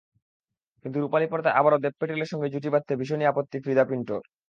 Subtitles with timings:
[0.85, 4.21] কিন্তু রুপালি পর্দায় আবারও দেব প্যাটেলের সঙ্গে জুটি বাঁধতে ভীষণই আপত্তি ফ্রিদা পিন্টোর।